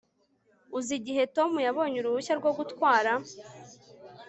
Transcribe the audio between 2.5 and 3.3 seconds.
gutwara